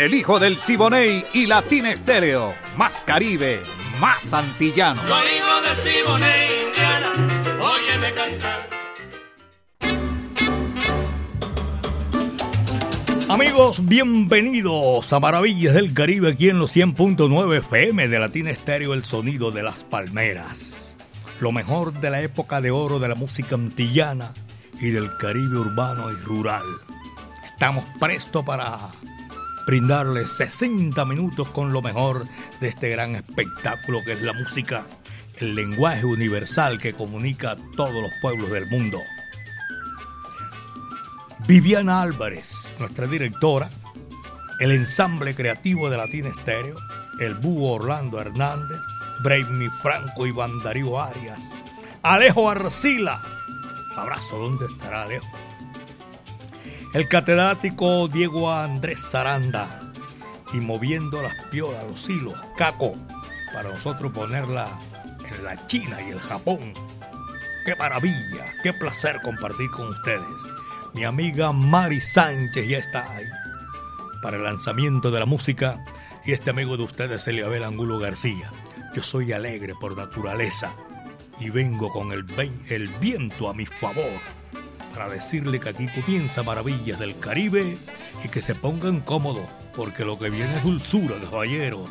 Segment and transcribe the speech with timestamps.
[0.00, 2.54] El hijo del Siboney y Latina Estéreo.
[2.74, 3.60] Más Caribe,
[4.00, 4.98] más antillano.
[5.06, 7.12] Soy hijo del Siboney, Indiana.
[7.60, 8.70] Óyeme cantar.
[13.28, 19.04] Amigos, bienvenidos a Maravillas del Caribe aquí en los 100.9 FM de Latina Estéreo, el
[19.04, 20.94] sonido de las palmeras.
[21.40, 24.32] Lo mejor de la época de oro de la música antillana
[24.80, 26.64] y del Caribe urbano y rural.
[27.44, 28.88] Estamos prestos para
[29.70, 32.26] brindarles 60 minutos con lo mejor
[32.60, 34.84] de este gran espectáculo que es la música,
[35.36, 38.98] el lenguaje universal que comunica a todos los pueblos del mundo.
[41.46, 43.70] Viviana Álvarez, nuestra directora,
[44.58, 46.74] el ensamble creativo de Latina Estéreo,
[47.20, 48.80] el búho Orlando Hernández,
[49.22, 50.34] Brainy Franco y
[50.64, 51.48] Darío Arias,
[52.02, 53.22] Alejo Arcila.
[53.96, 55.28] Abrazo, ¿dónde estará Alejo?
[56.92, 59.92] El catedrático Diego Andrés Zaranda
[60.52, 62.96] y moviendo las piolas, los hilos, Caco,
[63.52, 64.76] para nosotros ponerla
[65.24, 66.72] en la China y el Japón.
[67.64, 68.44] ¡Qué maravilla!
[68.64, 70.26] ¡Qué placer compartir con ustedes!
[70.92, 73.26] Mi amiga Mari Sánchez ya está ahí
[74.20, 75.84] para el lanzamiento de la música
[76.24, 78.50] y este amigo de ustedes, Eliabel Angulo García.
[78.94, 80.72] Yo soy alegre por naturaleza
[81.38, 82.26] y vengo con el,
[82.68, 84.20] el viento a mi favor
[85.00, 87.78] para decirle que aquí comienza Maravillas del Caribe
[88.22, 91.86] y que se pongan cómodos, porque lo que viene es dulzura, caballero.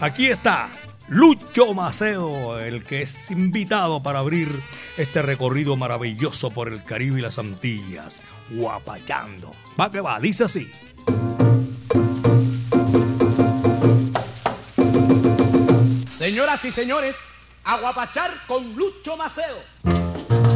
[0.00, 0.68] Aquí está
[1.06, 4.60] Lucho Maceo, el que es invitado para abrir
[4.96, 8.20] este recorrido maravilloso por el Caribe y las Antillas,
[8.50, 9.52] guapachando.
[9.80, 10.68] Va que va, dice así.
[16.10, 17.14] Señoras y señores,
[17.62, 20.51] aguapachar con Lucho Maceo.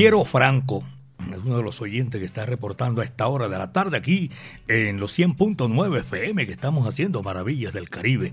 [0.00, 0.82] Piero Franco
[1.30, 4.30] es uno de los oyentes que está reportando a esta hora de la tarde aquí
[4.66, 8.32] en los 100.9 FM que estamos haciendo Maravillas del Caribe.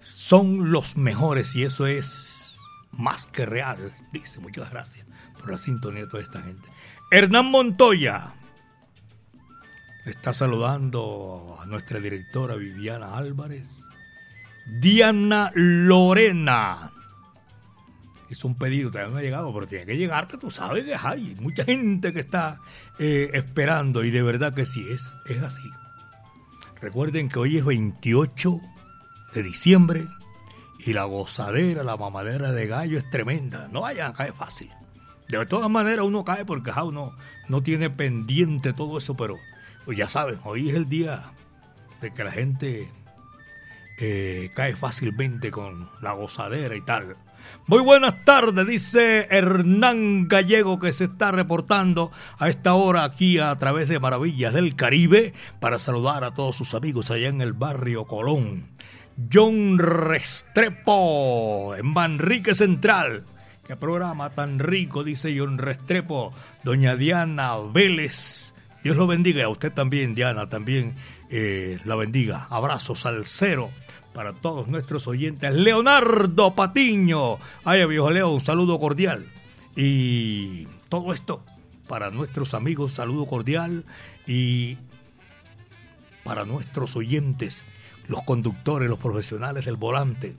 [0.00, 2.58] Son los mejores y eso es
[2.90, 3.94] más que real.
[4.12, 5.06] Dice, muchas gracias
[5.38, 6.68] por la sintonía de toda esta gente.
[7.12, 8.34] Hernán Montoya
[10.06, 13.80] está saludando a nuestra directora Viviana Álvarez.
[14.80, 16.90] Diana Lorena
[18.34, 21.36] hizo un pedido, todavía no ha llegado, pero tiene que llegarte, tú sabes que hay
[21.40, 22.60] mucha gente que está
[22.98, 25.70] eh, esperando y de verdad que sí, es, es así.
[26.80, 28.60] Recuerden que hoy es 28
[29.32, 30.06] de diciembre
[30.78, 33.68] y la gozadera, la mamadera de gallo es tremenda.
[33.72, 34.70] No vayan a caer fácil.
[35.28, 37.16] De todas maneras uno cae porque uno
[37.48, 39.38] no tiene pendiente todo eso, pero
[39.84, 41.22] pues ya saben, hoy es el día
[42.00, 42.90] de que la gente
[43.98, 47.16] eh, cae fácilmente con la gozadera y tal.
[47.66, 53.56] Muy buenas tardes, dice Hernán Gallego que se está reportando a esta hora aquí a
[53.56, 58.04] través de Maravillas del Caribe para saludar a todos sus amigos allá en el barrio
[58.04, 58.68] Colón.
[59.32, 63.24] John Restrepo en Manrique Central.
[63.66, 66.34] Qué programa tan rico, dice John Restrepo.
[66.64, 68.54] Doña Diana Vélez.
[68.82, 69.44] Dios lo bendiga.
[69.44, 70.96] A usted también, Diana, también
[71.30, 72.46] eh, la bendiga.
[72.50, 73.70] Abrazos al cero
[74.14, 75.52] para todos nuestros oyentes.
[75.52, 77.38] Leonardo Patiño.
[77.64, 79.26] Ay, viejo Leo, un saludo cordial.
[79.76, 81.44] Y todo esto
[81.88, 83.84] para nuestros amigos, saludo cordial.
[84.26, 84.78] Y
[86.22, 87.66] para nuestros oyentes,
[88.06, 90.36] los conductores, los profesionales del volante.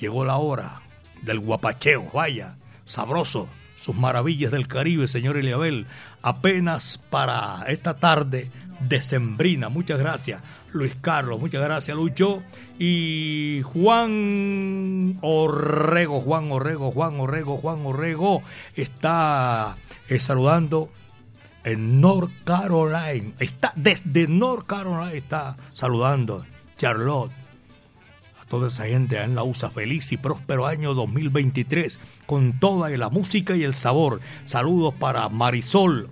[0.00, 0.80] Llegó la hora
[1.22, 5.86] del guapacheo, vaya, sabroso, sus maravillas del Caribe, señor Eliabel,
[6.22, 9.68] apenas para esta tarde decembrina.
[9.68, 10.42] Muchas gracias,
[10.74, 12.42] Luis Carlos, muchas gracias, Lucho.
[12.80, 18.42] Y Juan Orrego, Juan Orrego, Juan Orrego, Juan Orrego
[18.74, 19.78] está
[20.08, 20.90] eh, saludando
[21.62, 23.32] en North Carolina.
[23.38, 26.44] Está desde North Carolina, está saludando
[26.76, 27.30] Charlotte.
[28.40, 33.10] A toda esa gente en la USA, feliz y próspero año 2023, con toda la
[33.10, 34.20] música y el sabor.
[34.44, 36.10] Saludos para Marisol,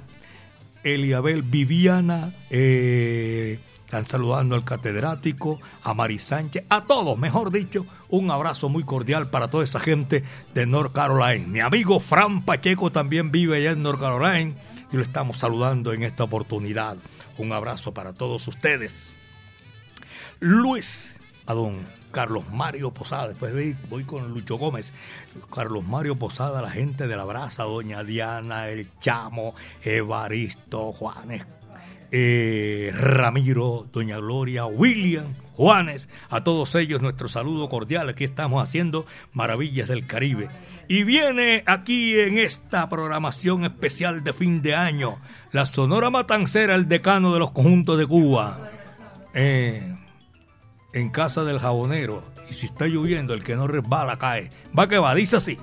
[0.85, 3.59] Eliabel Viviana, eh,
[3.93, 9.29] están saludando al catedrático, a Mari Sánchez, a todos, mejor dicho, un abrazo muy cordial
[9.29, 10.25] para toda esa gente
[10.55, 11.47] de North Carolina.
[11.47, 14.55] Mi amigo Fran Pacheco también vive allá en North Carolina
[14.91, 16.97] y lo estamos saludando en esta oportunidad.
[17.37, 19.13] Un abrazo para todos ustedes.
[20.41, 24.95] Luis, a don Carlos Mario Posada, después voy con Lucho Gómez,
[25.55, 31.45] Carlos Mario Posada, la gente de la brasa, doña Diana, el Chamo, Evaristo, Juanes,
[32.13, 39.07] eh, Ramiro, doña Gloria, William, Juanes, a todos ellos nuestro saludo cordial, aquí estamos haciendo
[39.33, 40.49] Maravillas del Caribe.
[40.89, 45.19] Y viene aquí en esta programación especial de fin de año,
[45.53, 48.71] la Sonora Matancera, el decano de los conjuntos de Cuba.
[49.35, 49.97] Eh,
[50.93, 52.25] en casa del jabonero.
[52.51, 54.51] Y si está lloviendo, el que no resbala cae.
[54.79, 55.59] Va que va, dice así.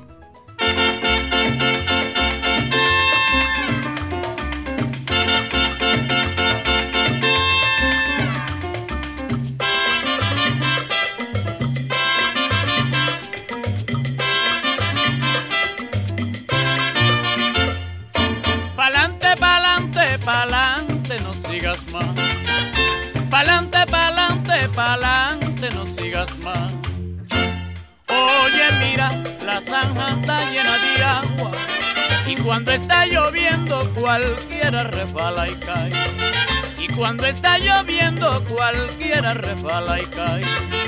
[29.82, 31.52] Zanja está llena de agua.
[32.28, 35.92] Y cuando está lloviendo, cualquiera resbala y cae.
[36.78, 40.79] Y cuando está lloviendo, cualquiera resbala y cae.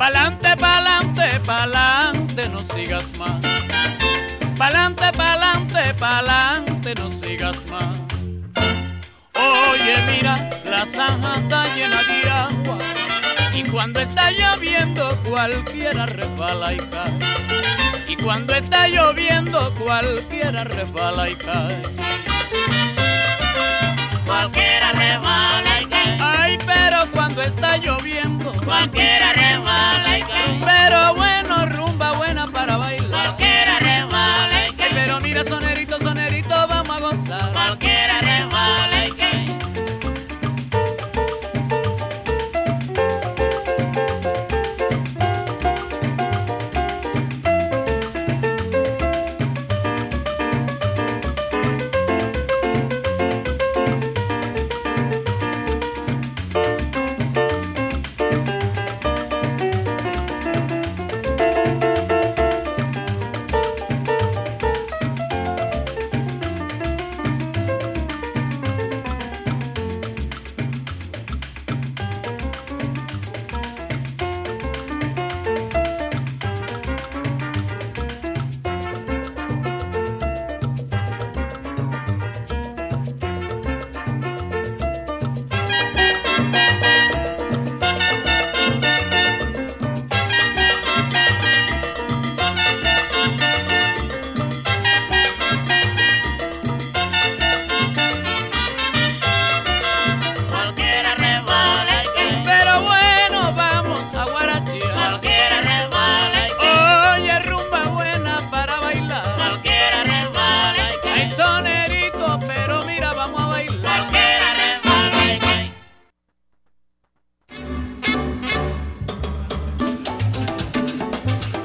[0.00, 3.44] Pa'lante, pa'lante, pa'lante, no sigas más.
[4.56, 7.98] Pa'lante, pa'lante, pa'lante, no sigas más.
[9.34, 12.78] Oye, mira, la zanja está llena de agua.
[13.52, 17.18] Y cuando está lloviendo, cualquiera resbala y cae.
[18.08, 21.82] Y cuando está lloviendo, cualquiera resbala y cae.
[24.30, 26.18] Cualquiera resbala y cae.
[26.20, 30.60] Ay, pero cuando está lloviendo, Cualquiera resbala y cae.
[30.64, 33.10] pero bueno, rumba buena para bailar.
[33.10, 34.90] Cualquiera resbala y cae.
[34.92, 37.52] pero mira, sonerito, sonerito, vamos a gozar.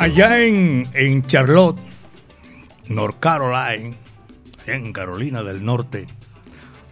[0.06, 1.80] Allá en, en Charlotte,
[2.90, 3.96] North Carolina,
[4.68, 6.06] en Carolina del Norte,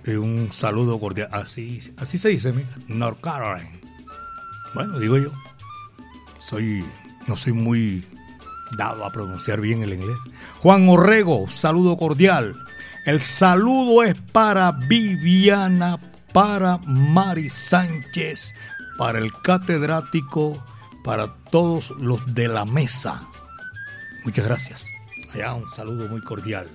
[0.05, 1.29] eh, un saludo cordial.
[1.32, 3.70] Así, así se dice, mira, North Carolina.
[4.74, 5.32] Bueno, digo yo,
[6.39, 6.84] soy,
[7.27, 8.03] no soy muy
[8.79, 10.17] dado a pronunciar bien el inglés.
[10.63, 12.55] Juan Orrego, saludo cordial.
[13.05, 16.00] El saludo es para Viviana,
[16.34, 18.55] para Mari Sánchez,
[18.98, 20.63] para el catedrático,
[21.03, 23.27] para todos los de la mesa.
[24.24, 24.88] Muchas gracias.
[25.33, 26.69] Allá un saludo muy cordial.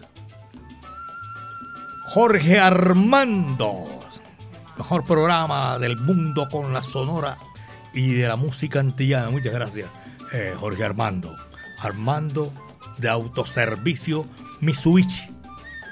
[2.08, 3.86] Jorge Armando,
[4.76, 7.36] mejor programa del mundo con la sonora
[7.92, 9.30] y de la música antillana.
[9.30, 9.90] Muchas gracias,
[10.32, 11.36] eh, Jorge Armando.
[11.80, 12.52] Armando
[12.96, 14.26] de Autoservicio
[14.60, 15.34] Mitsubishi.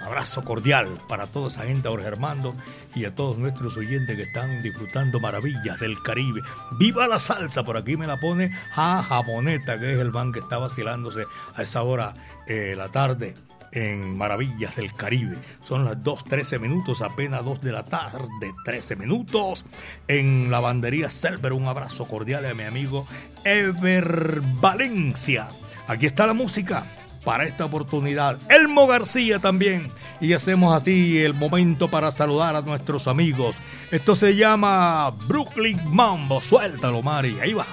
[0.05, 2.55] Abrazo cordial para toda esa gente, Jorge Armando,
[2.97, 6.41] y a todos nuestros oyentes que están disfrutando maravillas del Caribe.
[6.79, 7.63] ¡Viva la salsa!
[7.63, 11.63] Por aquí me la pone a Jamoneta, que es el man que está vacilándose a
[11.63, 12.15] esa hora
[12.47, 13.35] de la tarde
[13.73, 15.37] en Maravillas del Caribe.
[15.61, 19.67] Son las 2.13 minutos, apenas 2 de la tarde, 13 minutos.
[20.09, 23.07] En la bandería Selver, un abrazo cordial a mi amigo
[23.45, 25.49] Ever Valencia.
[25.87, 26.87] Aquí está la música
[27.27, 28.39] para esta oportunidad.
[28.49, 29.91] Elmo García también.
[30.21, 33.57] Y hacemos así el momento para saludar a nuestros amigos.
[33.91, 36.41] Esto se llama Brooklyn Mambo.
[36.41, 37.37] Suéltalo, Mari.
[37.41, 37.67] Ahí va.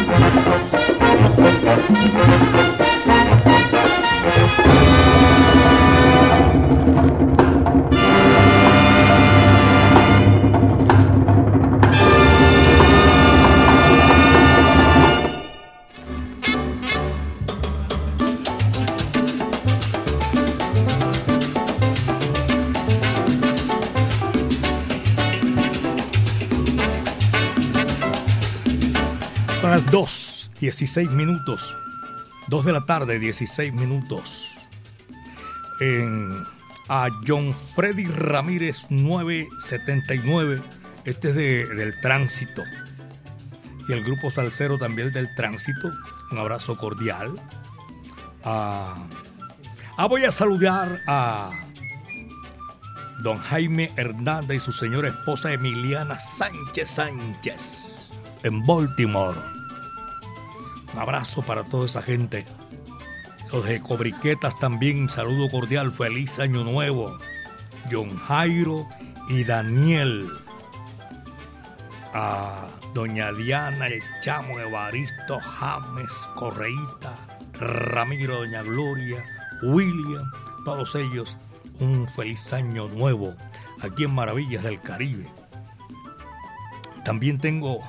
[0.00, 0.39] Son
[30.80, 31.76] 16 minutos.
[32.48, 34.50] 2 de la tarde, 16 minutos.
[35.78, 36.42] En,
[36.88, 40.62] a John Freddy Ramírez 979.
[41.04, 42.62] Este es de, del tránsito.
[43.88, 45.92] Y el grupo Salcero también del tránsito.
[46.32, 47.38] Un abrazo cordial.
[48.42, 49.06] Ah,
[49.98, 51.50] ah, voy a saludar a
[53.22, 58.10] don Jaime Hernández y su señora esposa Emiliana Sánchez Sánchez
[58.44, 59.59] en Baltimore.
[60.92, 62.44] Un abrazo para toda esa gente.
[63.52, 67.18] Los de Cobriquetas también, saludo cordial, feliz año nuevo.
[67.90, 68.86] John Jairo
[69.28, 70.30] y Daniel.
[72.12, 77.14] A doña Diana, el chamo Evaristo, James, Correíta,
[77.52, 79.24] Ramiro, doña Gloria,
[79.62, 80.24] William,
[80.64, 81.36] todos ellos
[81.78, 83.34] un feliz año nuevo
[83.80, 85.28] aquí en Maravillas del Caribe.
[87.04, 87.80] También tengo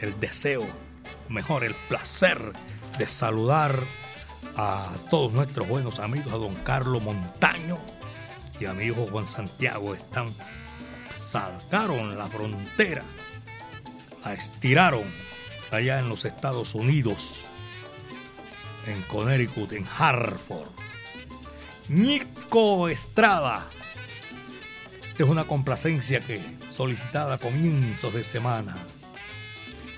[0.00, 0.66] el deseo,
[1.28, 2.52] mejor el placer
[2.98, 3.78] de saludar
[4.56, 7.78] a todos nuestros buenos amigos, a don Carlos Montaño
[8.58, 9.94] y a mi hijo Juan Santiago.
[9.94, 10.34] Están,
[11.10, 13.04] saltaron la frontera,
[14.24, 15.04] la estiraron
[15.70, 17.44] allá en los Estados Unidos,
[18.86, 20.68] en Connecticut, en Hartford.
[21.88, 23.66] Nico Estrada.
[25.02, 26.40] Esta es una complacencia que
[26.70, 28.76] solicitada a comienzos de semana.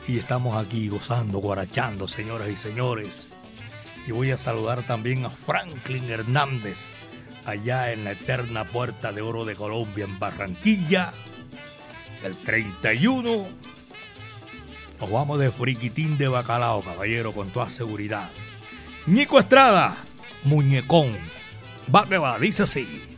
[0.07, 3.29] Y estamos aquí gozando, guarachando, señoras y señores.
[4.07, 6.93] Y voy a saludar también a Franklin Hernández,
[7.45, 11.13] allá en la eterna Puerta de Oro de Colombia, en Barranquilla.
[12.25, 13.47] El 31.
[15.01, 18.31] Nos vamos de friquitín de bacalao, caballero, con toda seguridad.
[19.07, 19.97] Nico Estrada,
[20.43, 21.17] muñecón.
[21.95, 23.10] Va que va, dice así.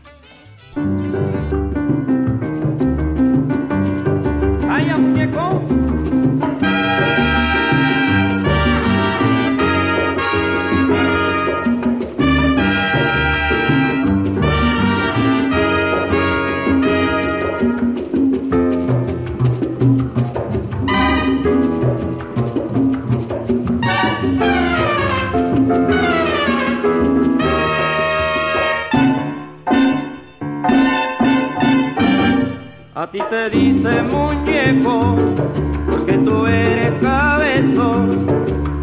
[33.13, 35.17] Ti te dice muñeco,
[35.91, 38.27] porque tú eres cabezón.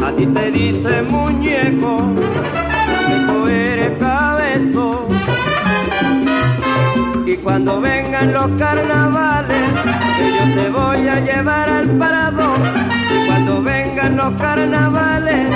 [0.06, 5.08] A ti te dice muñeco, porque tú eres cabezón.
[7.26, 9.72] Y cuando vengan los carnavales,
[10.18, 12.60] que yo te voy a llevar al parador.
[13.12, 15.50] Y cuando vengan los carnavales,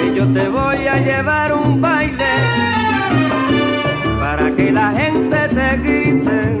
[0.00, 2.24] que yo te voy a llevar un baile.
[4.20, 6.58] Para que la gente te grite,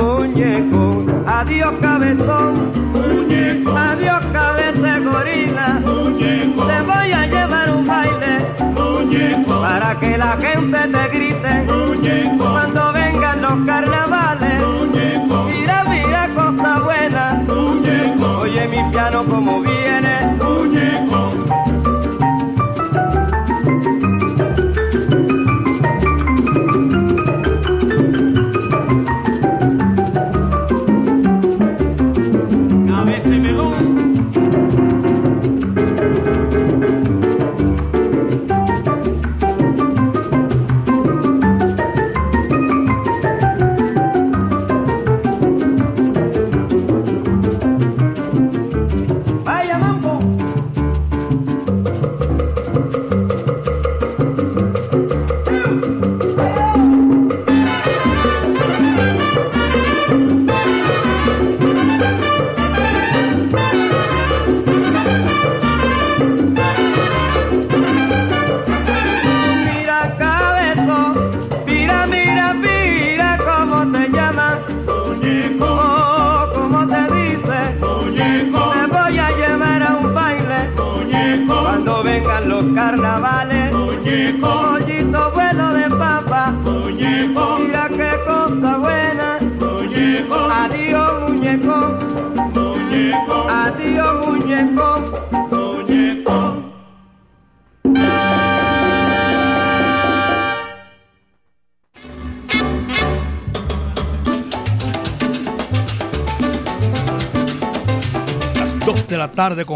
[0.00, 2.54] muñeco, adiós cabezón,
[2.92, 8.38] muñeco, adiós cabeza gorila, muñeco, te voy a llevar un baile,
[8.76, 16.28] muñeco, para que la gente te grite, muñeco, cuando vengan los carnavales, muñeco, mira, mira
[16.34, 21.59] cosa buena, muñeco, oye mi piano como viene, muñeco.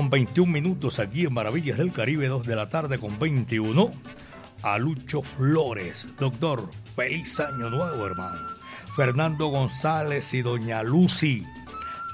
[0.04, 3.90] Con 21 minutos aquí en Maravillas del Caribe, 2 de la tarde con 21.
[4.62, 8.48] A Lucho Flores, doctor, feliz año nuevo, hermano.
[8.96, 11.46] Fernando González y doña Lucy,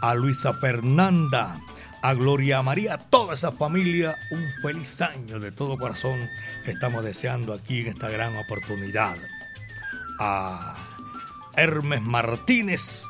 [0.03, 1.61] a Luisa Fernanda,
[2.00, 6.29] a Gloria María, a toda esa familia, un feliz año de todo corazón
[6.64, 9.16] que estamos deseando aquí en esta gran oportunidad.
[10.20, 10.76] A
[11.57, 13.03] Hermes Martínez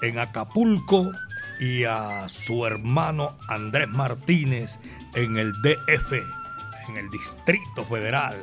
[0.00, 1.12] en Acapulco
[1.60, 4.78] y a su hermano Andrés Martínez
[5.14, 6.12] en el DF,
[6.88, 8.36] en el Distrito Federal.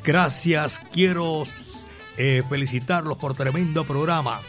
[0.04, 1.44] Gracias, quiero
[2.18, 4.42] eh, felicitarlos por tremendo programa.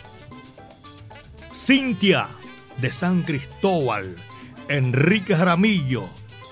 [1.54, 2.30] Cintia
[2.80, 4.16] de San Cristóbal,
[4.68, 6.08] Enrique Jaramillo,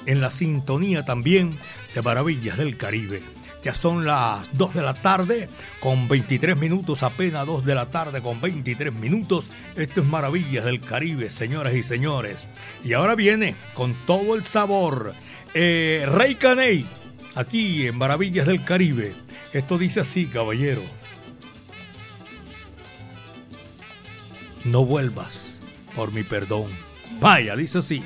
[0.06, 1.58] en la sintonía también
[1.92, 3.20] de Maravillas del Caribe.
[3.64, 5.48] Ya son las 2 de la tarde
[5.80, 9.50] con 23 minutos, apenas 2 de la tarde con 23 minutos.
[9.74, 12.38] Esto es Maravillas del Caribe, señoras y señores.
[12.84, 15.14] Y ahora viene con todo el sabor
[15.52, 16.86] eh, Rey Caney,
[17.34, 19.14] aquí en Maravillas del Caribe.
[19.52, 20.82] Esto dice así, caballero.
[24.64, 25.58] No vuelvas
[25.94, 26.70] por mi perdón.
[27.20, 28.02] Vaya, dice así.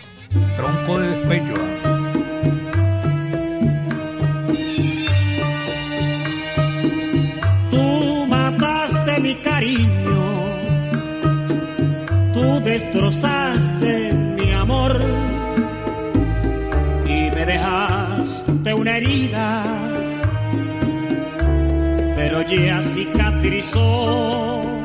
[0.56, 1.54] Tronco de despecho.
[9.20, 10.44] mi cariño,
[12.34, 15.00] tú destrozaste mi amor
[17.06, 19.64] y me dejaste una herida,
[22.14, 24.75] pero ya cicatrizó.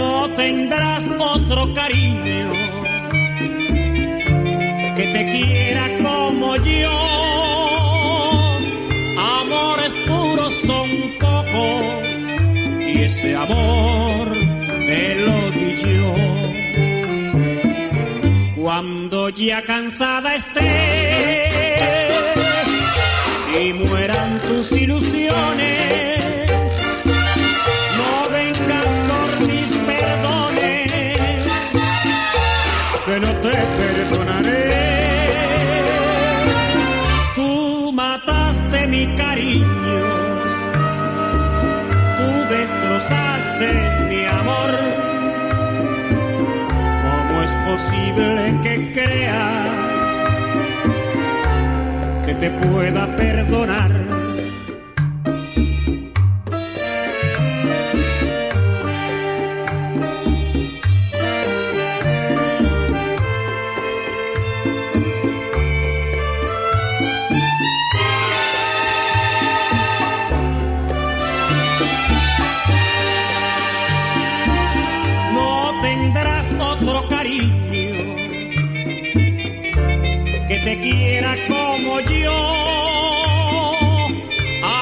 [0.00, 2.48] No tendrás otro cariño
[4.96, 6.98] que te quiera como yo.
[9.40, 10.88] Amores puros son
[11.20, 12.10] pocos
[13.04, 14.26] ese amor
[14.88, 16.10] te lo di yo.
[18.56, 20.89] Cuando ya cansada esté
[52.24, 53.99] que te pueda perdonar?
[81.48, 82.38] Como yo.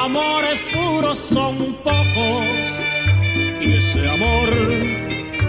[0.02, 2.46] Amores puros son pocos
[3.60, 4.50] y ese amor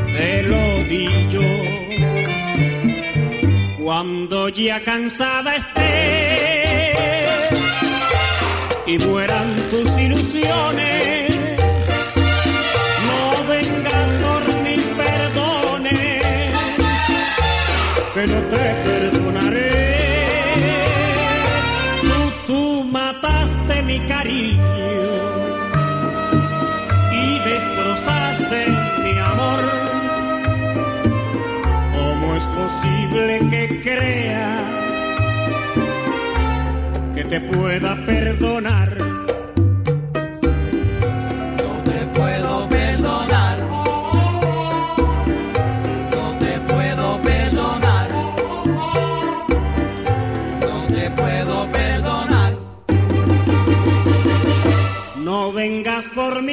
[0.08, 1.50] te lo di yo.
[3.84, 6.90] Cuando ya cansada esté
[8.86, 11.29] y mueran tus ilusiones,
[24.10, 24.63] cariño
[27.13, 28.65] y destrozaste
[29.04, 29.62] mi amor.
[31.95, 34.52] ¿Cómo es posible que crea
[37.13, 39.09] que te pueda perdonar?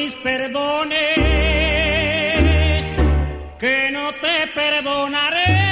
[0.06, 1.16] Mis perdones,
[3.58, 5.66] que no te perdonaré.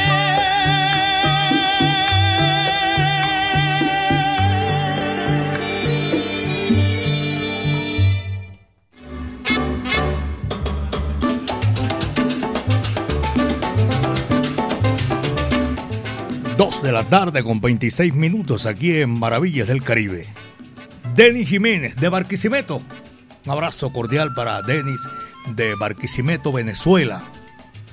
[16.56, 20.26] Dos de la tarde con 26 minutos aquí en Maravillas del Caribe.
[21.14, 22.82] Denis Jiménez de Barquisimeto
[23.44, 25.00] un abrazo cordial para Denis
[25.48, 27.22] de Barquisimeto, Venezuela.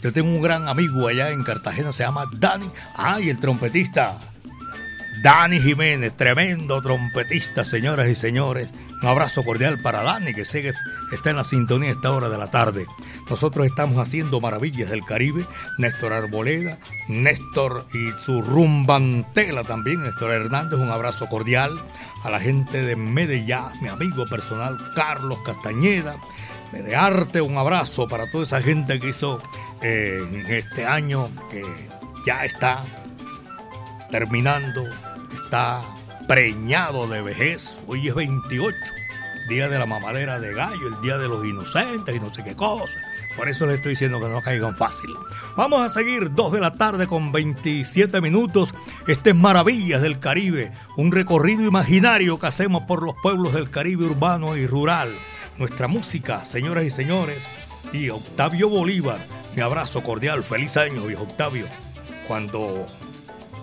[0.01, 2.69] Yo tengo un gran amigo allá en Cartagena, se llama Dani.
[2.95, 4.17] Ay, el trompetista.
[5.21, 8.69] Dani Jiménez, tremendo trompetista, señoras y señores.
[9.03, 10.73] Un abrazo cordial para Dani, que sigue,
[11.11, 12.87] está en la sintonía a esta hora de la tarde.
[13.29, 15.45] Nosotros estamos haciendo maravillas del Caribe.
[15.77, 21.79] Néstor Arboleda, Néstor y su rumbantela también, Néstor Hernández, un abrazo cordial
[22.23, 26.15] a la gente de Medellín, mi amigo personal Carlos Castañeda,
[26.71, 29.39] de arte, un abrazo para toda esa gente que hizo
[29.83, 31.63] eh, este año que
[32.25, 32.83] ya está
[34.11, 34.85] terminando,
[35.33, 35.81] está
[36.27, 37.77] preñado de vejez.
[37.87, 38.77] Hoy es 28,
[39.49, 42.55] día de la mamadera de gallo, el día de los inocentes y no sé qué
[42.55, 42.97] cosa.
[43.35, 45.09] Por eso le estoy diciendo que no caigan fácil.
[45.55, 48.73] Vamos a seguir 2 de la tarde con 27 minutos.
[49.07, 54.05] Este es Maravillas del Caribe, un recorrido imaginario que hacemos por los pueblos del Caribe
[54.05, 55.13] urbano y rural.
[55.57, 57.43] Nuestra música, señoras y señores,
[57.93, 59.19] y Octavio Bolívar.
[59.55, 61.65] Mi abrazo cordial, feliz año, viejo Octavio.
[62.27, 62.87] Cuando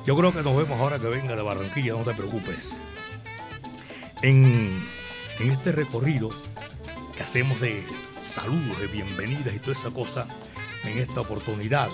[0.08, 2.78] yo creo que nos vemos ahora que venga de Barranquilla, no te preocupes.
[4.22, 4.82] En,
[5.38, 6.30] este recorrido
[7.14, 7.84] que hacemos de
[8.18, 10.26] saludos, de bienvenidas y toda esa cosa,
[10.84, 11.90] en esta oportunidad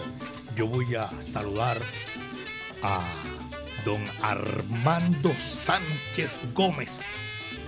[0.55, 1.79] yo voy a saludar
[2.85, 3.05] a
[3.85, 7.01] don Armando Sánchez Gómez.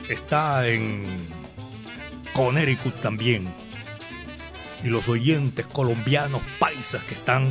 [0.08, 1.06] Está en
[2.34, 3.52] Connecticut también.
[4.84, 7.48] Y los oyentes colombianos paisas que están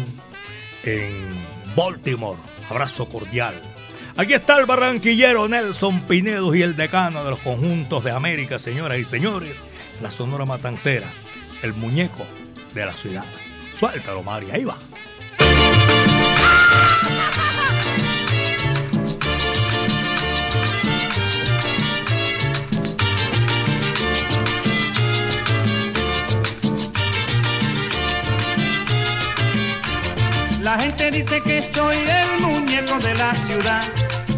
[0.84, 1.34] en
[1.76, 2.40] Baltimore.
[2.70, 3.54] Abrazo cordial.
[4.18, 8.98] Aquí está el barranquillero Nelson Pinedos y el decano de los conjuntos de América, señoras
[8.98, 9.64] y señores,
[10.02, 11.08] la Sonora Matancera,
[11.62, 12.26] el muñeco
[12.74, 13.26] de la ciudad.
[13.78, 14.78] Suéltalo, María, ahí va.
[30.66, 33.84] La gente dice que soy el muñeco de la ciudad.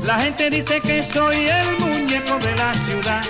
[0.04, 3.24] La gente dice que soy el muñeco de la ciudad.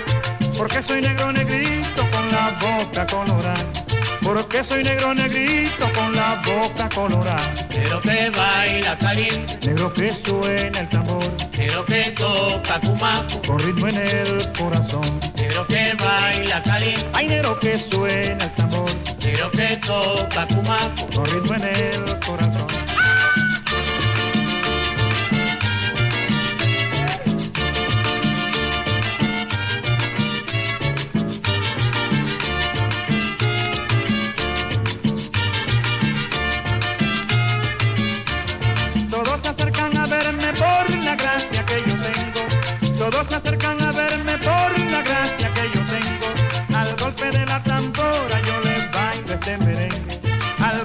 [0.56, 3.87] Porque soy negro negrito con la boca colorada.
[4.22, 7.54] Porque soy negro negrito con la boca colorada.
[7.70, 11.24] Negro que baila caliente, Negro que suena el tambor.
[11.56, 15.20] negro que toca cumaco, Con ritmo en el corazón.
[15.36, 18.90] negro que baila caliente, Hay negro que suena el tambor.
[19.24, 22.66] negro que toca cumaco, Con ritmo en el corazón.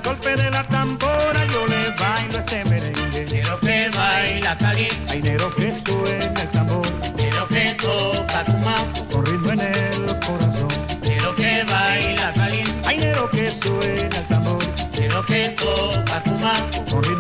[0.04, 3.26] Golpe de la tambora yo les bailo este merengue.
[3.32, 6.86] negro que baila caliente, Hay negro que suena el tambor.
[7.16, 10.68] Negro que toca cumaco, con ritmo en el corazón.
[11.02, 14.64] negro que baila caliente, Hay negro que suena el tambor.
[15.00, 17.13] Negro que toca cumaco, con ritmo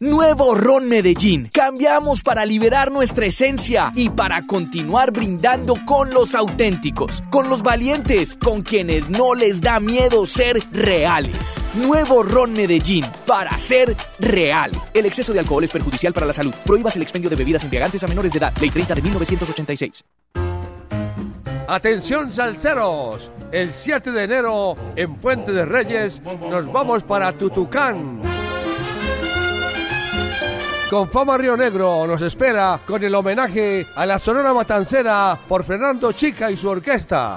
[0.00, 1.50] Nuevo Ron Medellín.
[1.52, 8.36] Cambiamos para liberar nuestra esencia y para continuar brindando con los auténticos, con los valientes,
[8.36, 11.56] con quienes no les da miedo ser reales.
[11.74, 14.70] Nuevo Ron Medellín para ser real.
[14.94, 16.54] El exceso de alcohol es perjudicial para la salud.
[16.64, 18.52] Prohíbas el expendio de bebidas embriagantes a menores de edad.
[18.60, 20.04] Ley 30 de 1986.
[21.66, 28.37] Atención salseros, el 7 de enero en Puente de Reyes nos vamos para Tutucán.
[30.90, 36.12] Con Fama Río Negro nos espera con el homenaje a la Sonora Matancera por Fernando
[36.12, 37.36] Chica y su orquesta.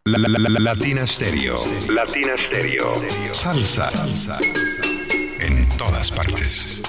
[0.06, 1.58] La, la, la, la- Latina Stereo.
[1.90, 2.94] Latina Stereo.
[3.34, 3.90] Salsa.
[3.92, 4.38] Salsa.
[5.40, 6.82] En todas partes.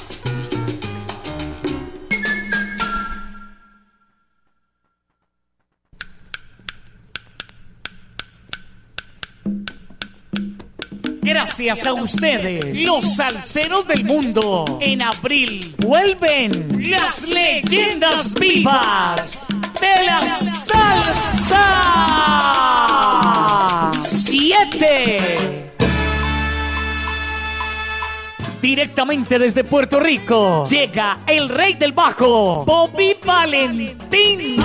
[11.22, 14.78] Gracias a ustedes, los salseros del mundo.
[14.80, 19.46] En abril vuelven las leyendas vivas
[19.80, 21.66] de la salsa.
[24.04, 25.70] Siete.
[28.60, 34.56] Directamente desde Puerto Rico llega el rey del bajo, Bobby Valentín.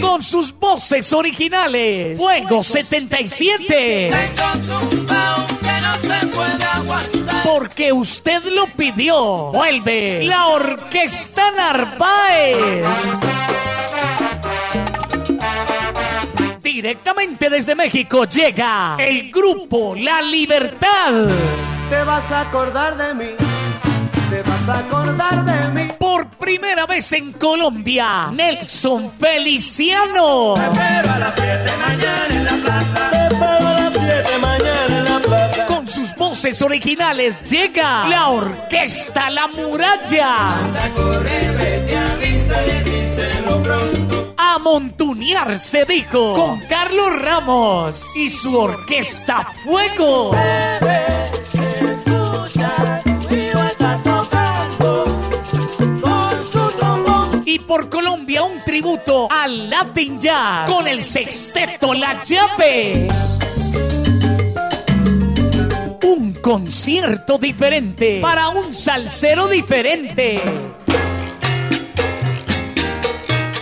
[0.00, 4.10] Con sus voces originales, Fuego 77.
[7.44, 9.52] Porque usted lo pidió.
[9.52, 12.84] Vuelve la Orquesta Narváez.
[16.62, 21.28] Directamente desde México llega el grupo La Libertad.
[21.88, 23.30] Te vas a acordar de mí,
[24.28, 25.88] te vas a acordar de mí.
[25.98, 30.54] Por primera vez en Colombia, Nelson Feliciano.
[30.54, 33.25] A las 7 mañana en la plaza.
[35.96, 40.54] Sus voces originales llega la Orquesta La Muralla.
[40.94, 44.34] Corre, vete, avísale, díselo pronto.
[44.36, 50.36] A montunear se dijo con Carlos Ramos y su Orquesta Fuego.
[51.80, 53.02] Escucha.
[57.46, 63.08] Y por Colombia un tributo al Latin Jazz con el sexteto La Llave.
[66.46, 70.40] Concierto diferente para un salsero diferente.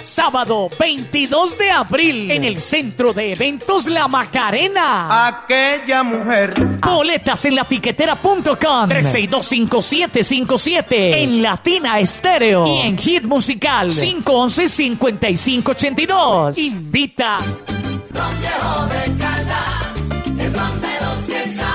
[0.03, 5.27] Sábado 22 de abril en el Centro de Eventos La Macarena.
[5.27, 6.53] Aquella mujer.
[6.81, 16.59] Boletas en latiquetera.com 3625757 en Latina Estéreo y en Hit Musical 511-5582.
[16.59, 17.39] Invita.
[17.39, 19.95] Ronquejo de Caldas,
[20.39, 21.74] el ron de los que saben.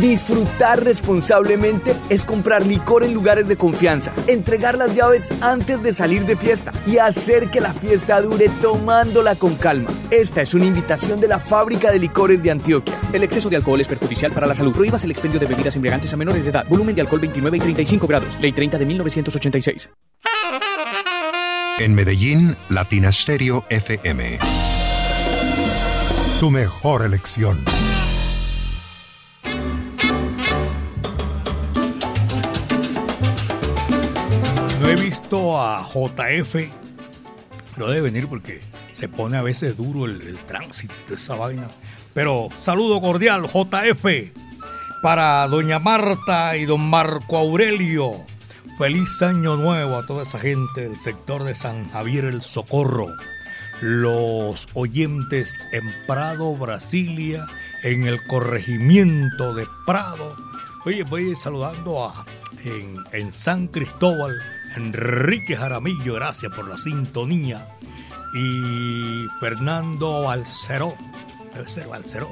[0.01, 6.27] Disfrutar responsablemente es comprar licor en lugares de confianza, entregar las llaves antes de salir
[6.27, 9.91] de fiesta y hacer que la fiesta dure tomándola con calma.
[10.11, 12.99] Esta es una invitación de la Fábrica de Licores de Antioquia.
[13.13, 14.75] El exceso de alcohol es perjudicial para la salud.
[14.75, 16.67] Prohíbas el expendio de bebidas embriagantes a menores de edad.
[16.69, 18.37] Volumen de alcohol 29 y 35 grados.
[18.41, 19.91] Ley 30 de 1986.
[21.79, 24.39] En Medellín, Latina Stereo FM.
[26.41, 27.65] Tu mejor elección.
[34.85, 36.57] No he visto a JF,
[37.75, 38.61] pero debe venir porque
[38.93, 41.71] se pone a veces duro el, tránsito y toda esa vaina.
[42.13, 44.05] Pero saludo cordial, JF,
[45.03, 48.27] para doña Marta y don Marco Aurelio.
[48.77, 53.09] Feliz año nuevo a toda esa gente del sector de San Javier el Socorro.
[53.81, 57.47] Los oyentes en Prado, Brasilia,
[57.85, 60.37] en el corregimiento de Prado.
[60.85, 62.27] Oye, voy saludando a
[63.13, 64.35] en San Cristóbal,
[64.77, 67.77] Enrique Jaramillo, gracias por la sintonía.
[68.35, 70.95] Y Fernando Balceró,
[71.55, 72.31] debe ser Balceró.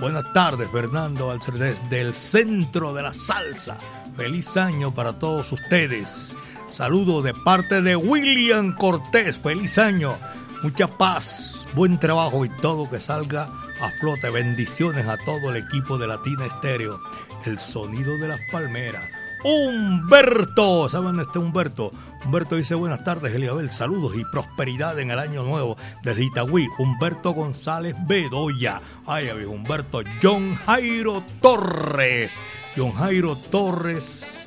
[0.00, 3.78] Buenas tardes, Fernando Balceró, desde el centro de la salsa.
[4.16, 6.36] Feliz año para todos ustedes.
[6.70, 9.36] Saludo de parte de William Cortés.
[9.36, 10.18] Feliz año.
[10.62, 13.44] Mucha paz, buen trabajo y todo que salga
[13.80, 14.30] a flote.
[14.30, 17.00] Bendiciones a todo el equipo de Latina Estéreo.
[17.44, 19.04] El sonido de las palmeras.
[19.44, 21.92] Humberto, ¿saben este Humberto?
[22.24, 26.66] Humberto dice buenas tardes, Eliabel, saludos y prosperidad en el año nuevo desde Itagüí.
[26.78, 28.80] Humberto González Bedoya.
[29.06, 30.02] Ay, amigo Humberto.
[30.22, 32.34] John Jairo Torres.
[32.76, 34.46] John Jairo Torres,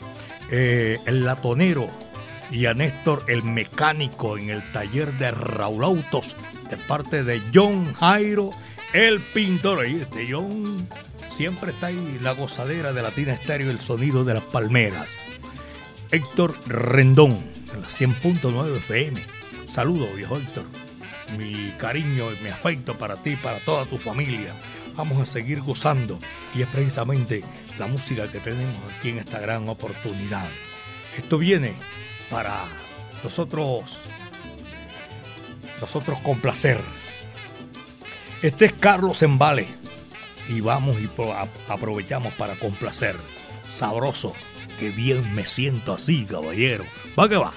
[0.52, 1.88] eh, el latonero.
[2.52, 6.36] Y a Néstor, el mecánico en el taller de Raúl Autos,
[6.70, 8.50] de parte de John Jairo,
[8.94, 9.82] el pintor.
[9.82, 10.88] Ahí este John
[11.30, 15.16] siempre está ahí la gozadera de Latina Estéreo, el sonido de las palmeras.
[16.12, 19.22] Héctor Rendón, en la 100.9 FM.
[19.66, 20.66] Saludos, viejo Héctor.
[21.38, 24.56] Mi cariño y mi afecto para ti, para toda tu familia.
[24.96, 26.20] Vamos a seguir gozando
[26.56, 27.44] y es precisamente
[27.78, 30.50] la música que tenemos aquí en esta gran oportunidad.
[31.16, 31.76] Esto viene
[32.30, 32.66] para
[33.24, 33.98] nosotros,
[35.80, 36.82] nosotros complacer.
[38.42, 39.80] Este es Carlos Embale
[40.50, 41.10] y vamos y
[41.70, 43.16] aprovechamos para complacer.
[43.66, 44.34] Sabroso,
[44.80, 46.84] que bien me siento así, caballero.
[47.18, 47.54] Va que va.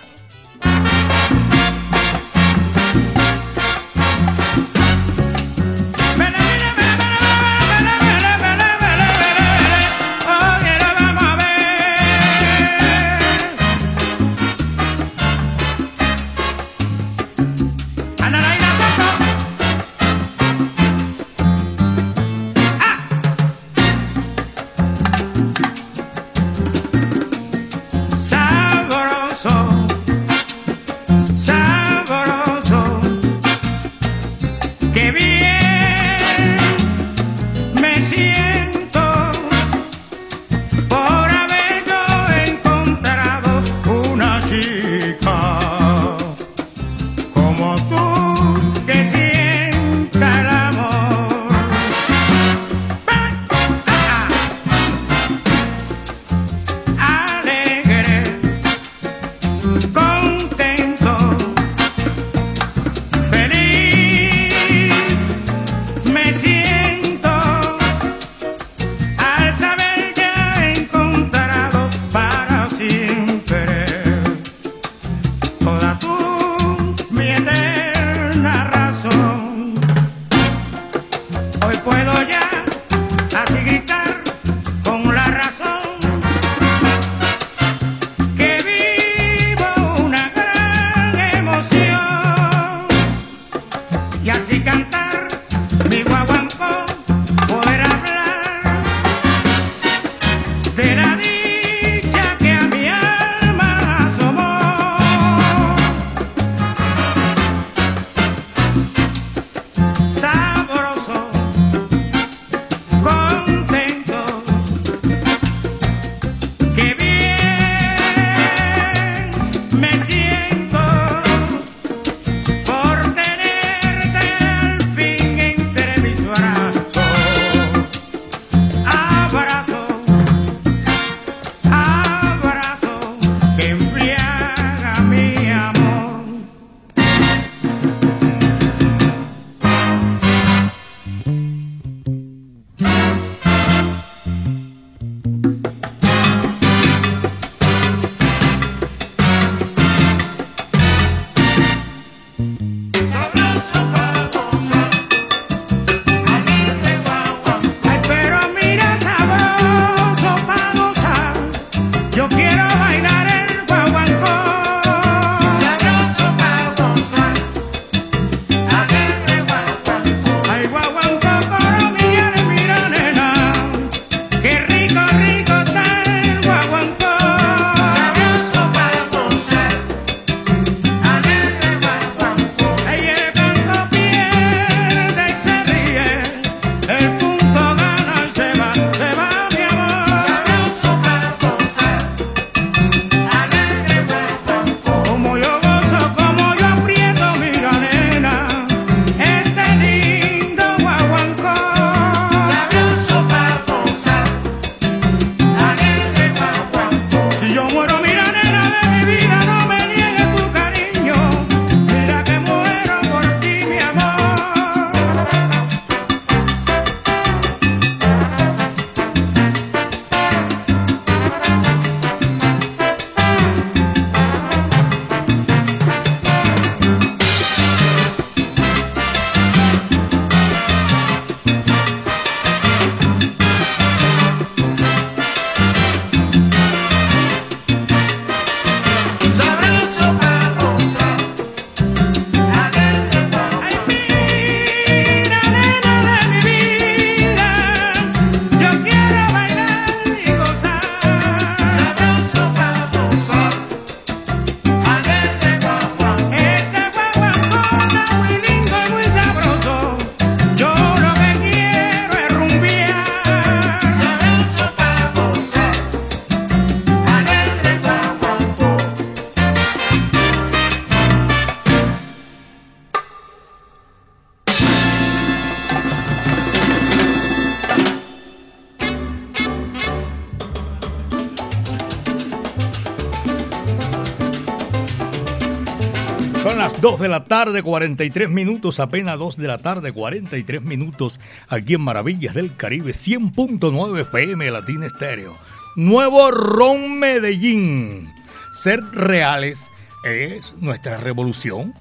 [287.02, 292.34] De la tarde, 43 minutos, apenas 2 de la tarde, 43 minutos, aquí en Maravillas
[292.34, 295.36] del Caribe, 100.9 FM Latina Estéreo.
[295.74, 298.12] Nuevo Ron Medellín.
[298.52, 299.68] Ser reales
[300.04, 301.74] es nuestra revolución.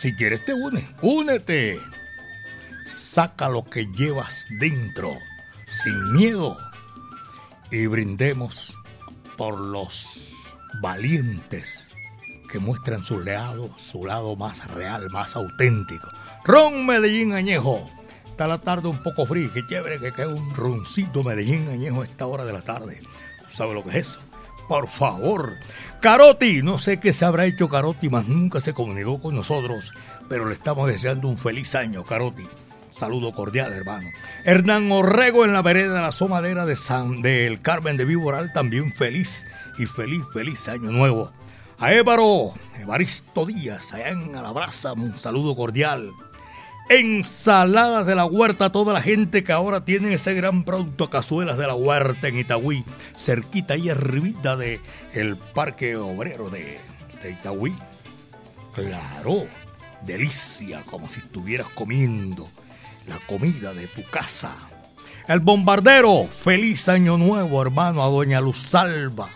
[0.00, 1.78] Si quieres te une, únete.
[2.86, 5.18] Saca lo que llevas dentro,
[5.66, 6.56] sin miedo,
[7.70, 8.74] y brindemos
[9.36, 10.32] por los
[10.80, 11.83] valientes
[12.54, 16.08] que muestran su lado, su lado más real, más auténtico.
[16.44, 17.84] Ron Medellín Añejo.
[18.26, 22.04] Está la tarde un poco fría, qué chévere que quede un roncito Medellín Añejo a
[22.04, 23.02] esta hora de la tarde.
[23.48, 24.20] ¿Sabe lo que es eso?
[24.68, 25.54] Por favor.
[26.00, 29.90] Caroti, no sé qué se habrá hecho Caroti, más nunca se comunicó con nosotros,
[30.28, 32.46] pero le estamos deseando un feliz año, Caroti.
[32.92, 34.10] Saludo cordial, hermano.
[34.44, 38.92] Hernán Orrego en la vereda de la somadera de San del Carmen de Viboral, también
[38.92, 39.44] feliz
[39.76, 41.32] y feliz, feliz año nuevo.
[41.84, 46.12] A Évaro, Evaristo Díaz, allá en Alabraza, un saludo cordial.
[46.88, 51.66] Ensaladas de la huerta, toda la gente que ahora tiene ese gran producto, cazuelas de
[51.66, 52.86] la huerta en Itagüí,
[53.18, 54.80] cerquita y arribita de
[55.12, 56.78] el Parque Obrero de,
[57.22, 57.74] de Itagüí.
[58.74, 59.44] Claro,
[60.06, 62.48] delicia, como si estuvieras comiendo
[63.06, 64.56] la comida de tu casa.
[65.28, 69.28] El bombardero, feliz año nuevo, hermano, a doña Luz Salva.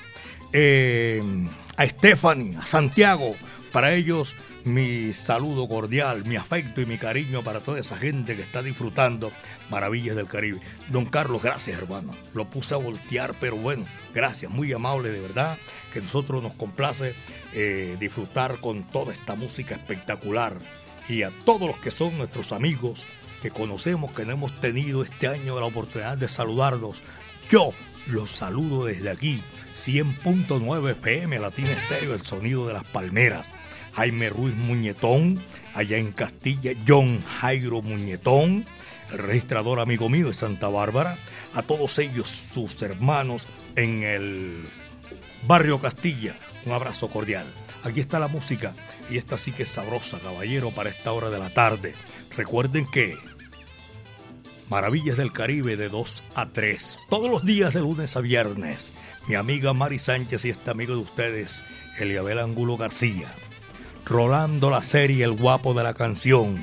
[1.78, 3.36] A Stephanie, a Santiago.
[3.72, 8.42] Para ellos, mi saludo cordial, mi afecto y mi cariño para toda esa gente que
[8.42, 9.30] está disfrutando
[9.70, 10.60] Maravillas del Caribe.
[10.88, 12.14] Don Carlos, gracias, hermano.
[12.34, 15.56] Lo puse a voltear, pero bueno, gracias, muy amable de verdad.
[15.92, 17.14] Que nosotros nos complace
[17.52, 20.58] eh, disfrutar con toda esta música espectacular.
[21.08, 23.06] Y a todos los que son nuestros amigos,
[23.40, 27.00] que conocemos, que no hemos tenido este año la oportunidad de saludarlos.
[27.50, 27.70] Yo
[28.08, 29.42] los saludo desde aquí,
[29.74, 33.50] 100.9 FM Latina Estéreo, el sonido de las palmeras.
[33.92, 35.40] Jaime Ruiz Muñetón,
[35.74, 38.64] allá en Castilla, John Jairo Muñetón,
[39.10, 41.18] el registrador amigo mío de Santa Bárbara,
[41.54, 44.68] a todos ellos, sus hermanos en el
[45.46, 47.52] barrio Castilla, un abrazo cordial.
[47.82, 48.74] Aquí está la música
[49.10, 51.94] y esta sí que es sabrosa, caballero, para esta hora de la tarde.
[52.36, 53.16] Recuerden que
[54.68, 58.92] Maravillas del Caribe de 2 a 3, todos los días de lunes a viernes.
[59.26, 61.64] Mi amiga Mari Sánchez y este amigo de ustedes,
[61.98, 63.32] Eliabel Angulo García.
[64.04, 66.62] Rolando la serie El guapo de la canción.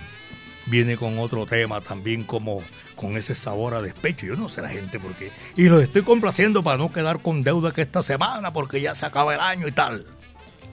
[0.67, 2.61] Viene con otro tema también como
[2.95, 4.27] con ese sabor a despecho.
[4.27, 5.31] Yo no sé la gente por qué.
[5.55, 9.07] Y los estoy complaciendo para no quedar con deuda que esta semana porque ya se
[9.07, 10.05] acaba el año y tal.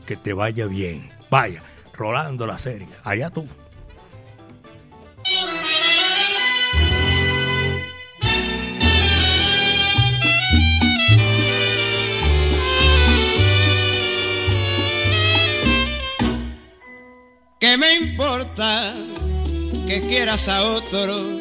[0.05, 1.11] Que te vaya bien.
[1.31, 1.63] Vaya,
[1.95, 2.89] rolando la serie.
[3.05, 3.47] Allá tú.
[17.63, 18.93] ¿Qué me importa
[19.87, 21.39] que quieras a otro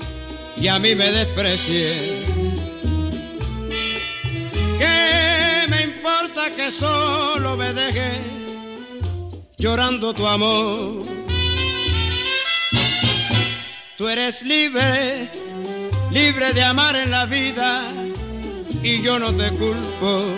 [0.56, 1.98] y a mí me desprecies?
[4.78, 8.20] ¿Qué me importa que solo me dejes
[9.58, 11.08] llorando tu amor?
[13.98, 15.28] Tú eres libre,
[16.12, 17.92] libre de amar en la vida
[18.84, 20.36] y yo no te culpo.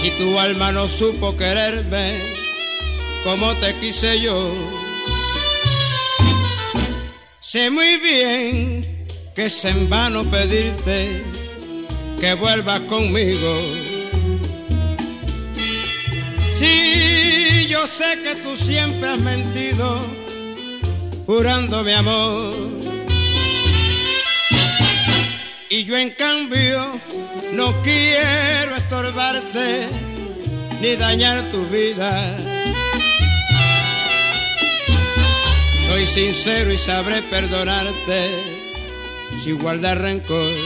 [0.00, 2.14] Si tu alma no supo quererme
[3.22, 4.50] como te quise yo,
[7.38, 11.22] sé muy bien que es en vano pedirte
[12.18, 13.60] que vuelvas conmigo.
[16.54, 20.00] Si yo sé que tú siempre has mentido,
[21.26, 22.54] jurando mi amor.
[25.68, 26.98] Y yo en cambio
[27.52, 29.88] no quiero estorbarte
[30.80, 32.36] ni dañar tu vida.
[35.86, 38.28] Soy sincero y sabré perdonarte
[39.42, 40.56] sin guardar rencor.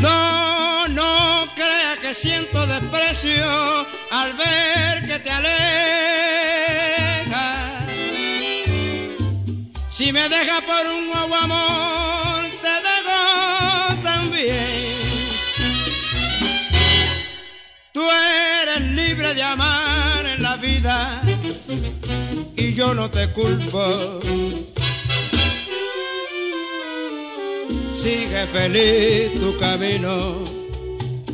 [0.00, 5.50] No, no crea que siento desprecio al ver que te alejas.
[9.90, 11.99] Si me deja por un nuevo amor,
[18.10, 21.22] eres libre de amar en la vida
[22.56, 24.20] y yo no te culpo.
[27.94, 30.44] Sigue feliz tu camino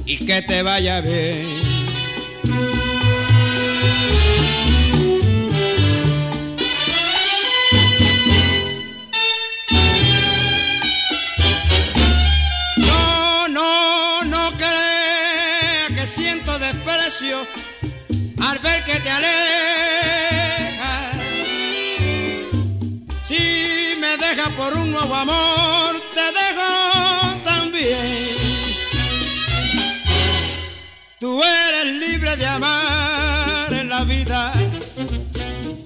[0.05, 1.47] y que te vaya bien.
[24.57, 28.29] Por un nuevo amor, te dejo también.
[31.21, 34.53] Tú eres libre de amar en la vida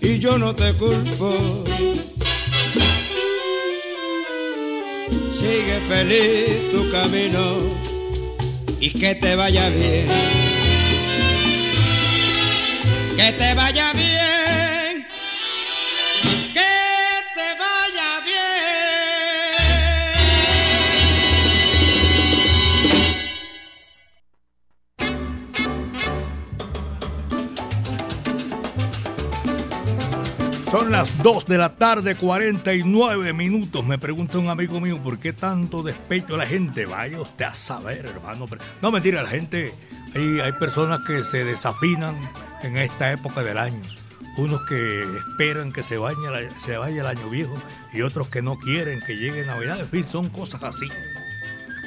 [0.00, 1.64] y yo no te culpo.
[5.32, 7.56] Sigue feliz tu camino
[8.78, 10.49] y que te vaya bien.
[31.22, 33.84] 2 de la tarde, 49 minutos.
[33.84, 36.86] Me pregunta un amigo mío, ¿por qué tanto despecho a la gente?
[36.86, 38.46] Vaya usted a saber, hermano.
[38.80, 39.74] No, mentira, la gente,
[40.14, 42.16] hay, hay personas que se desafinan
[42.62, 43.82] en esta época del año.
[44.38, 46.16] Unos que esperan que se vaya,
[46.58, 47.60] se vaya el año viejo
[47.92, 49.78] y otros que no quieren que llegue Navidad.
[49.80, 50.88] En fin, son cosas así.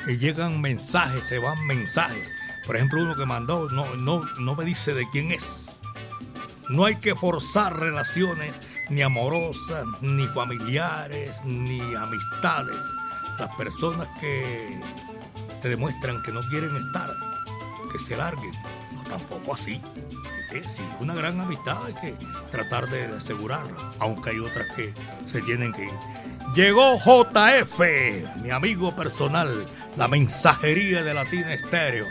[0.08, 2.30] Y llegan mensajes, se van mensajes.
[2.68, 5.72] Por ejemplo, uno que mandó, no, no, no me dice de quién es.
[6.70, 8.54] No hay que forzar relaciones
[8.90, 12.84] ni amorosas, ni familiares, ni amistades.
[13.40, 14.80] Las personas que
[15.62, 17.10] te demuestran que no quieren estar,
[17.92, 18.52] que se larguen.
[18.94, 19.82] No, tampoco así.
[20.54, 22.16] Es una gran amistad hay que
[22.52, 24.94] tratar de asegurarla, aunque hay otras que
[25.26, 25.92] se tienen que ir.
[26.54, 27.80] Llegó JF,
[28.44, 29.66] mi amigo personal,
[29.98, 32.06] la mensajería de Latina Estéreo.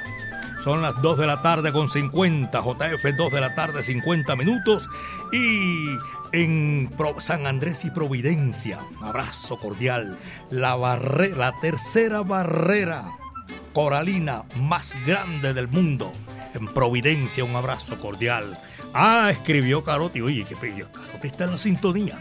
[0.64, 4.88] Son las 2 de la tarde con 50, JF 2 de la tarde 50 minutos
[5.32, 5.96] y
[6.32, 10.18] en San Andrés y Providencia, un abrazo cordial,
[10.50, 13.04] la, la tercera barrera
[13.72, 16.12] coralina más grande del mundo,
[16.54, 18.58] en Providencia, un abrazo cordial.
[18.94, 22.18] Ah, escribió Carotti, oye, qué pello, Carotti está en la sintonía.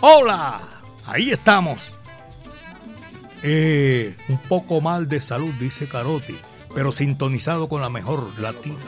[0.00, 0.60] Hola,
[1.06, 1.92] ahí estamos.
[3.42, 6.36] Eh, un poco mal de salud, dice Carotti,
[6.74, 8.78] pero sintonizado con la mejor latina.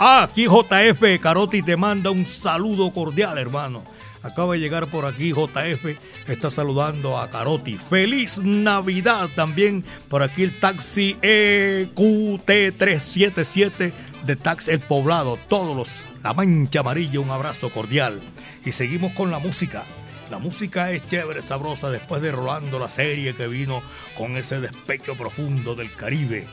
[0.00, 3.82] Aquí JF Carotti te manda un saludo cordial, hermano.
[4.22, 7.76] Acaba de llegar por aquí JF, está saludando a Carotti.
[7.90, 9.84] Feliz Navidad también.
[10.08, 13.92] Por aquí el taxi E EQT377
[14.24, 15.36] de Taxi El Poblado.
[15.48, 18.20] Todos los, la mancha amarilla, un abrazo cordial.
[18.64, 19.82] Y seguimos con la música.
[20.30, 23.82] La música es chévere, sabrosa, después de Rolando la serie que vino
[24.16, 26.46] con ese despecho profundo del Caribe.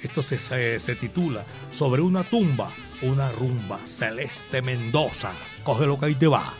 [0.00, 2.70] Esto se, se, se titula Sobre una tumba,
[3.02, 5.32] una rumba, Celeste Mendoza.
[5.62, 6.54] Coge lo que ahí te va.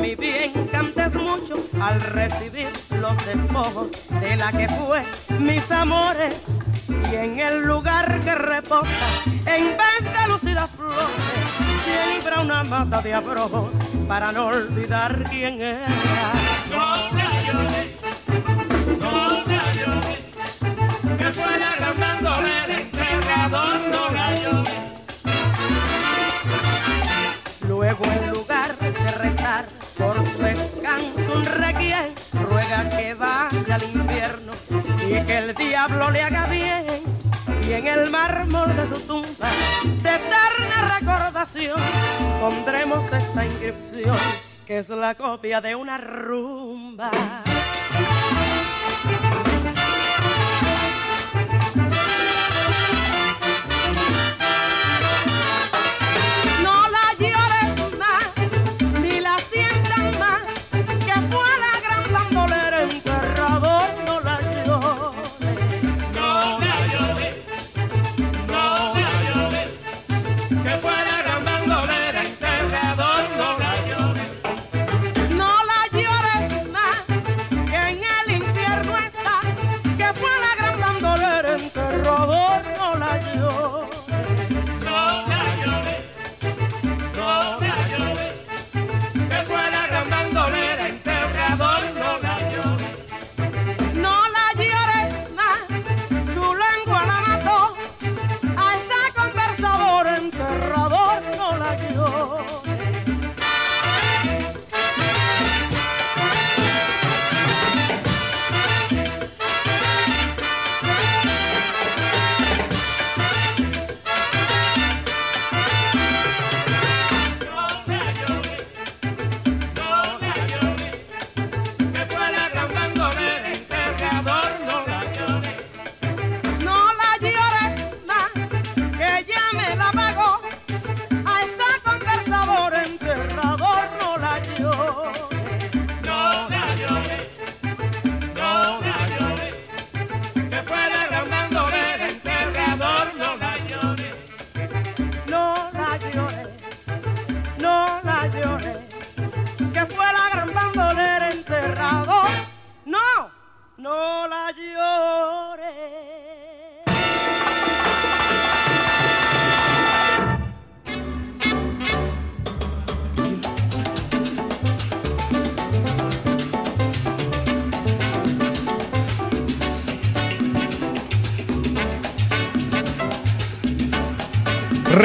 [0.00, 2.70] Mi bien cantes mucho al recibir
[3.00, 5.04] los despojos de la que fue
[5.38, 6.44] mis amores.
[6.88, 9.06] Y en el lugar que reposa,
[9.46, 10.96] en vez de lucidas flores,
[11.84, 13.76] siembra una mata de abrojos
[14.08, 15.86] para no olvidar quién era.
[31.34, 34.52] Un requiem, ruega que vaya al infierno
[34.98, 37.02] y que el diablo le haga bien.
[37.66, 39.48] Y en el mármol de su tumba,
[40.02, 41.80] de eterna recordación,
[42.40, 44.18] pondremos esta inscripción,
[44.66, 47.10] que es la copia de una rumba.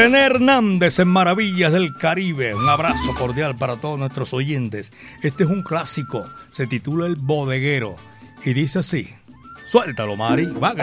[0.05, 2.53] René Hernández en Maravillas del Caribe.
[2.53, 4.91] Un abrazo cordial para todos nuestros oyentes.
[5.23, 6.27] Este es un clásico.
[6.51, 7.95] Se titula El Bodeguero.
[8.43, 9.09] Y dice así.
[9.65, 10.45] Suéltalo, Mari.
[10.45, 10.75] Va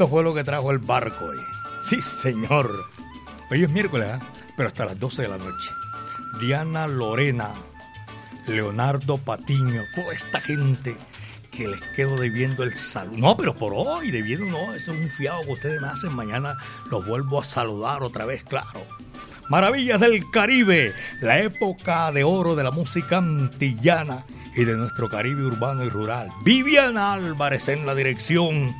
[0.00, 1.36] esto fue lo que trajo el barco hoy.
[1.78, 2.86] Sí, señor.
[3.50, 4.18] Hoy es miércoles, ¿eh?
[4.56, 5.68] pero hasta las 12 de la noche.
[6.40, 7.52] Diana Lorena,
[8.46, 10.96] Leonardo Patiño, toda esta gente
[11.50, 13.18] que les quedo debiendo el saludo.
[13.18, 16.14] No, pero por hoy, debiendo no, eso es un fiado que ustedes me hacen.
[16.14, 16.56] Mañana
[16.90, 18.86] los vuelvo a saludar otra vez, claro.
[19.50, 24.24] Maravillas del Caribe, la época de oro de la música antillana
[24.56, 26.30] y de nuestro Caribe urbano y rural.
[26.42, 28.74] Viviana Álvarez en la dirección.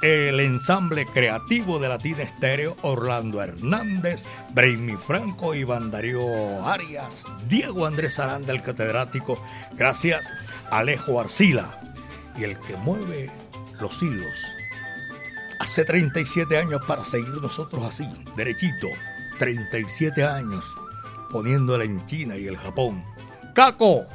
[0.00, 8.20] El ensamble creativo de Latina Estéreo, Orlando Hernández, Brainy Franco, Iván Darío Arias, Diego Andrés
[8.20, 9.42] Aranda, el catedrático.
[9.72, 10.32] Gracias,
[10.70, 11.80] Alejo Arcila.
[12.36, 13.28] Y el que mueve
[13.80, 14.32] los hilos.
[15.58, 18.86] Hace 37 años para seguir nosotros así, derechito.
[19.40, 20.72] 37 años
[21.32, 23.04] poniéndola en China y el Japón.
[23.52, 24.06] Caco,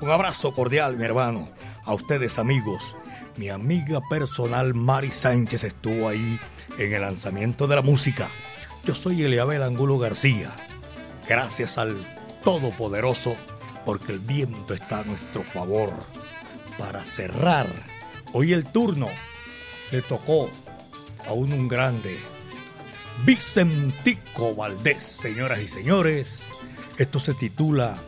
[0.00, 1.50] un abrazo cordial, mi hermano.
[1.84, 2.95] A ustedes, amigos.
[3.36, 6.40] Mi amiga personal Mari Sánchez estuvo ahí
[6.78, 8.28] en el lanzamiento de la música.
[8.84, 10.50] Yo soy Eliabel Angulo García.
[11.28, 11.96] Gracias al
[12.42, 13.36] Todopoderoso,
[13.84, 15.92] porque el viento está a nuestro favor.
[16.78, 17.66] Para cerrar,
[18.32, 19.08] hoy el turno
[19.90, 20.50] le tocó
[21.26, 22.16] a un, un grande,
[23.24, 25.04] Vicentico Valdés.
[25.04, 26.42] Señoras y señores,
[26.96, 27.98] esto se titula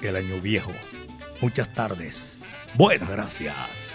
[0.00, 0.72] El Año Viejo.
[1.42, 2.40] Muchas tardes.
[2.74, 3.87] Buenas gracias.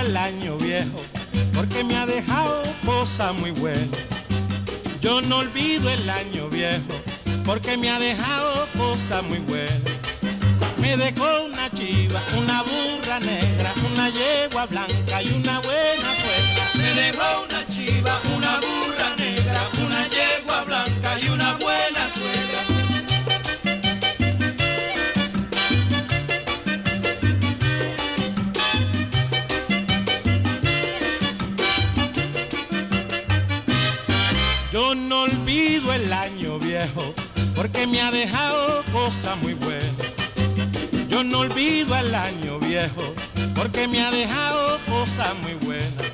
[0.00, 1.02] El año viejo
[1.54, 4.00] porque me ha dejado cosas muy buenas.
[5.00, 6.94] Yo no olvido el año viejo
[7.44, 9.82] porque me ha dejado cosas muy buenas.
[10.78, 16.70] Me dejó una chiva, una burra negra, una yegua blanca y una buena suegra.
[16.76, 22.79] Me dejó una chiva, una burra negra, una yegua blanca y una buena suegra.
[35.10, 37.12] No olvido el año viejo
[37.56, 40.06] porque me ha dejado cosas muy buenas.
[41.08, 43.12] Yo no olvido el año viejo
[43.56, 46.12] porque me ha dejado cosas muy buenas.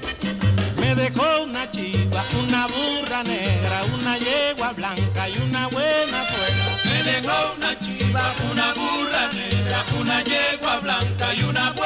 [0.79, 6.65] Me dejó una chiva, una burra negra, una yegua blanca y una buena suegra.
[6.87, 11.86] Me dejó una chiva, una burra negra, una yegua blanca y una buena